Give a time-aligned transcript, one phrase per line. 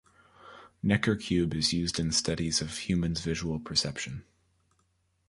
[0.81, 4.23] Necker cube is used in studies of human's visual perception.